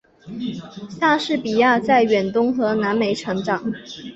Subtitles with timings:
[0.89, 3.71] 莎士比亚在远东和南美成长。